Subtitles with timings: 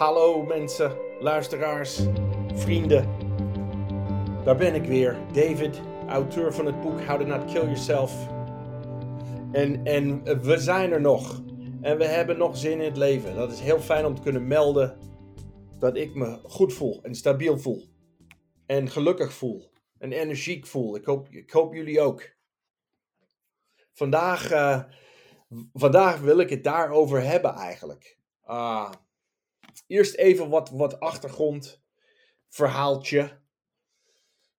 [0.00, 2.00] Hallo mensen, luisteraars,
[2.54, 3.16] vrienden.
[4.44, 8.28] Daar ben ik weer, David, auteur van het boek How to Not Kill Yourself.
[9.52, 11.42] En, en we zijn er nog.
[11.80, 13.34] En we hebben nog zin in het leven.
[13.34, 14.98] Dat is heel fijn om te kunnen melden
[15.78, 17.88] dat ik me goed voel en stabiel voel.
[18.66, 19.70] En gelukkig voel.
[19.98, 20.96] En energiek voel.
[20.96, 22.34] Ik hoop, ik hoop jullie ook.
[23.92, 24.82] Vandaag, uh,
[25.72, 28.18] vandaag wil ik het daarover hebben eigenlijk.
[28.42, 28.92] Ah,
[29.86, 31.82] eerst even wat, wat achtergrond,
[32.48, 33.38] verhaaltje.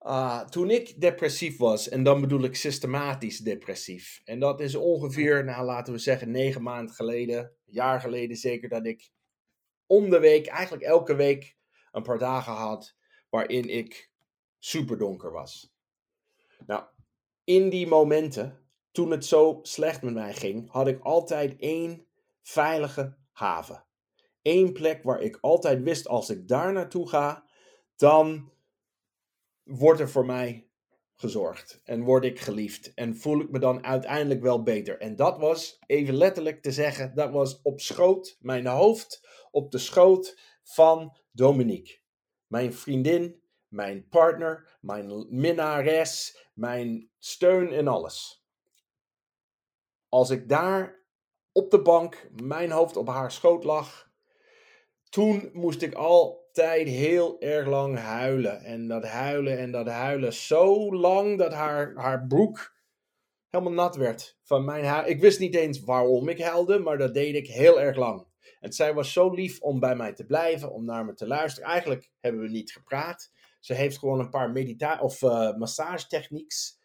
[0.00, 4.20] Uh, toen ik depressief was, en dan bedoel ik systematisch depressief.
[4.24, 8.86] En dat is ongeveer, nou laten we zeggen, negen maanden geleden, jaar geleden zeker, dat
[8.86, 9.10] ik
[9.86, 11.56] om de week, eigenlijk elke week,
[11.92, 12.96] een paar dagen had
[13.30, 14.10] waarin ik
[14.58, 15.74] super donker was.
[16.66, 16.84] Nou,
[17.44, 22.06] in die momenten, toen het zo slecht met mij ging, had ik altijd één
[22.42, 23.84] veilige haven.
[24.42, 27.44] Eén plek waar ik altijd wist, als ik daar naartoe ga,
[27.96, 28.52] dan
[29.62, 30.66] wordt er voor mij
[31.14, 34.98] gezorgd en word ik geliefd en voel ik me dan uiteindelijk wel beter.
[34.98, 39.78] En dat was, even letterlijk te zeggen, dat was op schoot, mijn hoofd op de
[39.78, 42.00] schoot van Dominique.
[42.46, 48.46] Mijn vriendin, mijn partner, mijn minnares, mijn steun en alles.
[50.08, 51.04] Als ik daar
[51.52, 54.11] op de bank, mijn hoofd op haar schoot lag,
[55.12, 58.60] toen moest ik altijd heel erg lang huilen.
[58.60, 62.74] En dat huilen en dat huilen zo lang dat haar, haar broek
[63.48, 65.08] helemaal nat werd van mijn haar.
[65.08, 68.26] Ik wist niet eens waarom ik huilde, maar dat deed ik heel erg lang.
[68.60, 71.68] En zij was zo lief om bij mij te blijven, om naar me te luisteren.
[71.68, 73.32] Eigenlijk hebben we niet gepraat.
[73.60, 76.80] Ze heeft gewoon een paar medita of uh, massagetechnieks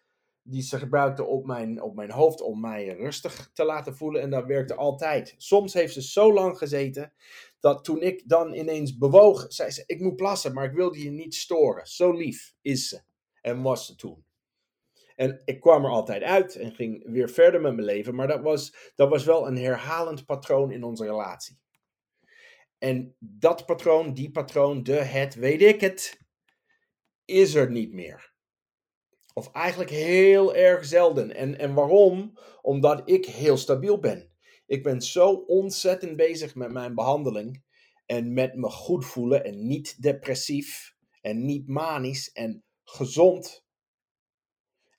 [0.49, 4.21] die ze gebruikte op mijn, op mijn hoofd om mij rustig te laten voelen.
[4.21, 5.35] En dat werkte altijd.
[5.37, 7.13] Soms heeft ze zo lang gezeten
[7.59, 11.11] dat toen ik dan ineens bewoog, zei ze: Ik moet plassen, maar ik wilde je
[11.11, 11.85] niet storen.
[11.87, 13.01] Zo lief is ze
[13.41, 14.25] en was ze toen.
[15.15, 18.15] En ik kwam er altijd uit en ging weer verder met mijn leven.
[18.15, 21.59] Maar dat was, dat was wel een herhalend patroon in onze relatie.
[22.77, 26.19] En dat patroon, die patroon, de, het, weet ik het,
[27.25, 28.33] is er niet meer.
[29.33, 31.35] Of eigenlijk heel erg zelden.
[31.35, 32.37] En, en waarom?
[32.61, 34.31] Omdat ik heel stabiel ben.
[34.67, 37.63] Ik ben zo ontzettend bezig met mijn behandeling.
[38.05, 39.43] En met me goed voelen.
[39.43, 40.95] En niet depressief.
[41.21, 42.31] En niet manisch.
[42.31, 43.65] En gezond.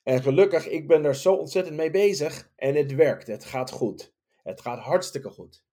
[0.03, 2.51] En gelukkig, ik ben daar zo ontzettend mee bezig.
[2.55, 3.27] En het werkt.
[3.27, 4.13] Het gaat goed.
[4.43, 5.63] Het gaat hartstikke goed.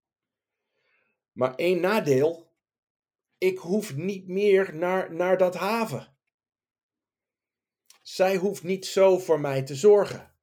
[1.33, 2.55] Maar één nadeel.
[3.39, 6.17] Ik hoef niet meer naar, naar dat haven.
[8.03, 10.36] Zij hoeft niet zo voor mij te zorgen.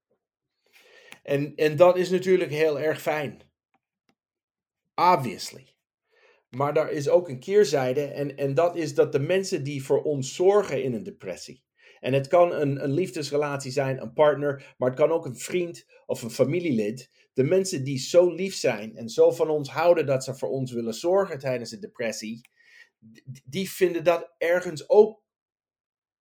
[1.24, 3.42] En, en dat is natuurlijk heel erg fijn.
[4.96, 5.76] Obviously.
[6.50, 8.06] Maar daar is ook een keerzijde.
[8.06, 11.64] En, en dat is dat de mensen die voor ons zorgen in een depressie.
[12.00, 15.86] En het kan een, een liefdesrelatie zijn, een partner, maar het kan ook een vriend
[16.06, 17.10] of een familielid.
[17.34, 20.72] De mensen die zo lief zijn en zo van ons houden dat ze voor ons
[20.72, 22.50] willen zorgen tijdens de depressie,
[23.44, 25.22] die vinden dat ergens ook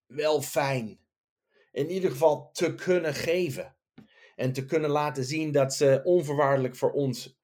[0.06, 1.00] wel fijn
[1.72, 3.76] in ieder geval te kunnen geven.
[4.36, 7.40] En te kunnen laten zien dat ze onvoorwaardelijk voor ons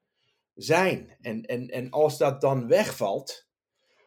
[0.54, 1.16] zijn.
[1.20, 3.48] En, en, en als dat dan wegvalt,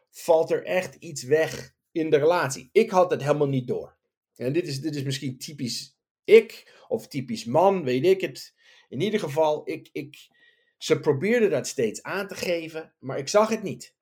[0.09, 2.69] valt er echt iets weg in de relatie.
[2.71, 3.97] Ik had het helemaal niet door.
[4.35, 8.55] En dit is, dit is misschien typisch ik of typisch man, weet ik het.
[8.89, 10.29] In ieder geval, ik, ik,
[10.77, 13.95] ze probeerde dat steeds aan te geven, maar ik zag het niet.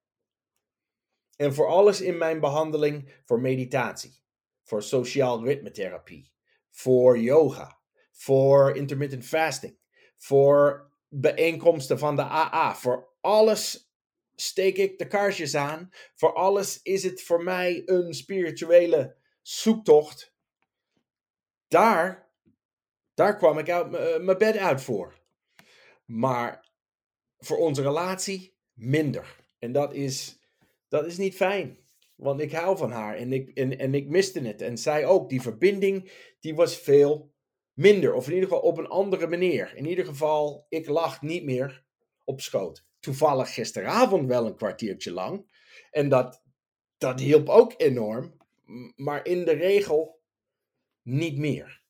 [1.36, 4.22] En voor alles in mijn behandeling, voor meditatie,
[4.64, 6.32] voor sociaal ritmetherapie,
[6.70, 7.79] voor yoga,
[8.20, 9.78] voor intermittent fasting,
[10.18, 12.76] voor bijeenkomsten van de AA.
[12.76, 13.92] Voor alles
[14.36, 15.90] steek ik de kaarsjes aan.
[16.16, 20.34] Voor alles is het voor mij een spirituele zoektocht.
[21.68, 22.32] Daar,
[23.14, 23.90] daar kwam ik uit
[24.24, 25.20] mijn bed uit voor.
[26.06, 26.72] Maar
[27.38, 29.36] voor onze relatie minder.
[29.60, 30.40] En dat is,
[30.88, 31.78] dat is niet fijn.
[32.16, 34.62] Want ik hou van haar en ik, en, en ik miste het.
[34.62, 35.30] En zij ook.
[35.30, 37.38] Die verbinding die was veel
[37.80, 38.14] minder.
[38.14, 39.76] Of in ieder geval op een andere manier.
[39.76, 41.84] In ieder geval, ik lag niet meer
[42.24, 42.86] op schoot.
[43.00, 45.52] Toevallig gisteravond wel een kwartiertje lang.
[45.92, 46.44] En dat,
[46.98, 48.38] dat hielp ook enorm.
[48.96, 50.22] Maar in de regel
[51.02, 51.82] niet meer.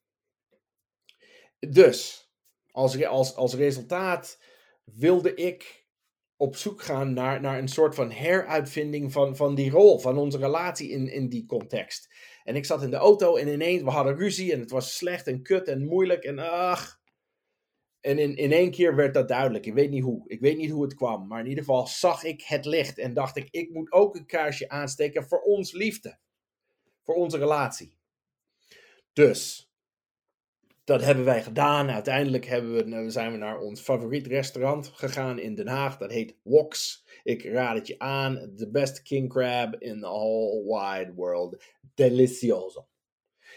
[1.59, 2.29] Dus,
[2.71, 4.41] als, als, als resultaat
[4.83, 5.87] wilde ik
[6.41, 10.37] op zoek gaan naar, naar een soort van heruitvinding van, van die rol, van onze
[10.37, 12.15] relatie in, in die context.
[12.43, 15.27] En ik zat in de auto en ineens, we hadden ruzie en het was slecht
[15.27, 16.99] en kut en moeilijk en ach.
[17.99, 19.65] En in, in één keer werd dat duidelijk.
[19.65, 20.23] Ik weet niet hoe.
[20.27, 21.27] Ik weet niet hoe het kwam.
[21.27, 22.97] Maar in ieder geval zag ik het licht.
[22.97, 26.17] En dacht ik, ik moet ook een kaarsje aansteken voor ons liefde.
[27.03, 27.97] Voor onze relatie.
[29.13, 29.68] Dus,
[30.89, 31.89] dat hebben wij gedaan.
[31.89, 35.97] Uiteindelijk hebben we, nou, zijn we naar ons favoriet restaurant gegaan in Den Haag.
[35.97, 37.05] Dat heet Woks.
[37.23, 38.53] Ik raad het je aan.
[38.55, 41.63] The best king crab in the whole wide world.
[41.93, 42.87] Delicioso.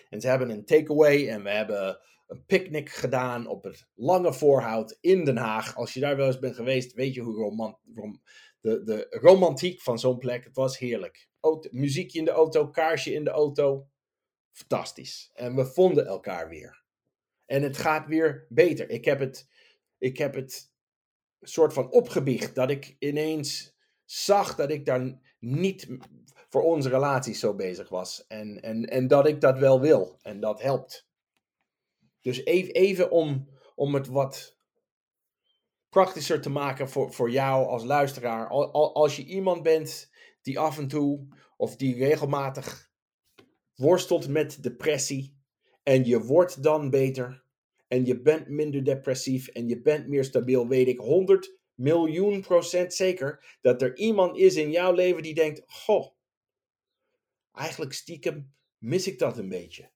[0.09, 4.99] En ze hebben een takeaway en we hebben een picknick gedaan op het Lange Voorhout
[5.01, 5.77] in Den Haag.
[5.77, 7.77] Als je daar wel eens bent geweest, weet je hoe romant,
[8.61, 10.45] de, de romantiek van zo'n plek.
[10.45, 11.29] Het was heerlijk.
[11.71, 13.89] Muziekje in de auto, kaarsje in de auto.
[14.51, 15.31] Fantastisch.
[15.35, 16.82] En we vonden elkaar weer.
[17.53, 18.91] En het gaat weer beter.
[18.91, 19.49] Ik heb het,
[19.99, 20.73] ik heb het
[21.41, 25.89] soort van opgebiecht dat ik ineens zag dat ik daar niet
[26.49, 28.27] voor onze relatie zo bezig was.
[28.27, 30.19] En, en, en dat ik dat wel wil.
[30.23, 31.09] En dat helpt.
[32.21, 34.59] Dus even, even om, om het wat
[35.89, 38.49] praktischer te maken voor, voor jou als luisteraar.
[38.49, 40.11] Als je iemand bent
[40.43, 42.91] die af en toe of die regelmatig
[43.75, 45.41] worstelt met depressie
[45.83, 47.42] en je wordt dan beter
[47.93, 52.95] en je bent minder depressief en je bent meer stabiel, weet ik 100 miljoen procent
[52.95, 56.07] zeker dat er iemand is in jouw leven die denkt: Goh,
[57.53, 59.91] eigenlijk stiekem mis ik dat een beetje.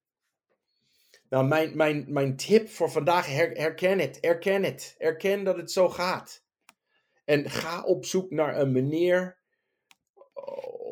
[1.28, 4.94] Nou, mijn, mijn, mijn tip voor vandaag, herken het, erken het.
[4.98, 6.44] Erken dat het zo gaat.
[7.24, 9.38] En ga op zoek naar een manier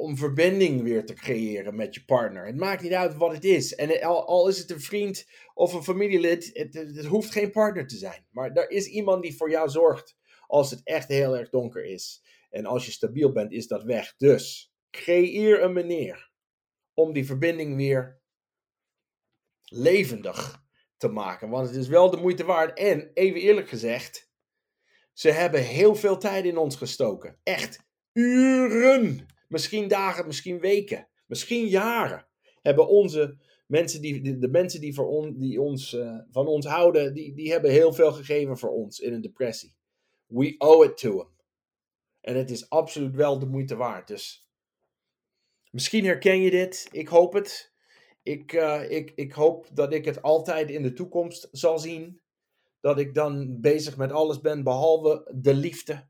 [0.05, 2.47] om verbinding weer te creëren met je partner.
[2.47, 3.75] Het maakt niet uit wat het is.
[3.75, 7.97] En al, is het een vriend of een familielid, het, het, hoeft geen partner te
[7.97, 8.27] zijn.
[8.31, 10.17] Maar er is iemand die voor jou zorgt
[10.47, 12.25] als het echt heel erg donker is.
[12.51, 14.15] En als je stabiel bent, is dat weg.
[14.17, 16.31] Dus creëer een manier
[16.95, 18.21] om die verbinding weer
[19.63, 20.63] levendig
[20.97, 21.49] te maken.
[21.49, 22.79] Want het is wel de moeite waard.
[22.79, 24.31] En even eerlijk gezegd,
[25.13, 27.39] ze hebben heel veel tijd in ons gestoken.
[27.43, 29.34] Echt uren.
[29.55, 32.27] Misschien dagen, misschien weken, misschien jaren.
[32.63, 37.15] Hebben onze mensen die, de, mensen die, voor on, die ons, uh, van ons houden,
[37.15, 39.77] die, die hebben heel veel gegeven voor ons in een depressie.
[40.27, 41.31] We owe it to them.
[42.21, 44.09] En het is absoluut wel de moeite waard.
[44.09, 44.49] Dus
[45.71, 46.89] misschien herken je dit.
[46.93, 47.73] Ik hoop het.
[48.23, 52.21] Ik, uh, ik, ik hoop dat ik het altijd in de toekomst zal zien.
[52.81, 56.09] Dat ik dan bezig met alles ben behalve de liefde.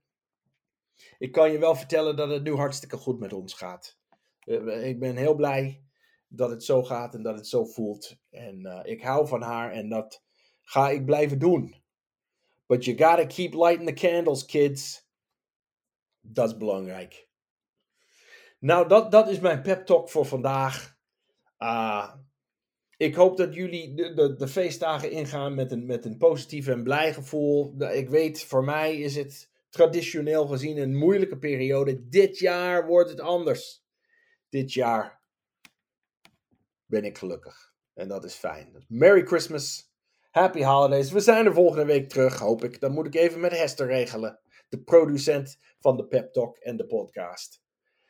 [1.19, 3.99] Ik kan je wel vertellen dat het nu hartstikke goed met ons gaat.
[4.45, 5.83] Uh, ik ben heel blij
[6.29, 8.17] dat het zo gaat en dat het zo voelt.
[8.31, 10.23] En uh, ik hou van haar en dat
[10.63, 11.83] ga ik blijven doen.
[12.67, 15.07] But you gotta keep lighting the candles, kids.
[16.21, 17.29] Dat is belangrijk.
[18.59, 20.97] Nou, dat, dat is mijn pep talk voor vandaag.
[21.59, 22.15] Uh,
[22.97, 26.83] ik hoop dat jullie de, de, de, feestdagen ingaan met een, met een positief en
[26.83, 27.75] blij gevoel.
[27.93, 32.09] Ik weet, voor mij is het traditioneel gezien een moeilijke periode.
[32.09, 33.85] Dit jaar wordt het anders.
[34.49, 35.21] Dit jaar
[36.87, 37.75] ben ik gelukkig.
[37.95, 38.85] En dat is fijn.
[38.89, 39.93] Merry Christmas.
[40.31, 41.11] Happy Holidays.
[41.11, 42.81] We zijn er volgende week terug, hoop ik.
[42.81, 44.41] Dan moet ik even met Hester regelen.
[44.69, 47.63] De producent van de Pep Talk en de podcast.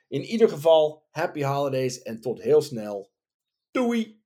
[0.08, 3.10] In ieder geval, happy holidays en tot heel snel.
[3.70, 4.23] Doei!